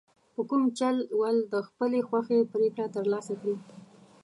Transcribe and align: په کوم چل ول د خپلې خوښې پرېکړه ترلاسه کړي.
په 0.33 0.41
کوم 0.49 0.63
چل 0.79 0.95
ول 1.19 1.37
د 1.53 1.55
خپلې 1.67 1.99
خوښې 2.07 2.39
پرېکړه 2.53 2.85
ترلاسه 2.95 3.33
کړي. 3.41 3.55